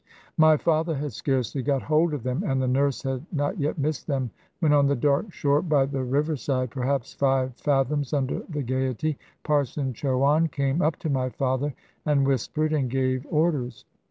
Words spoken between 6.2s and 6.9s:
side,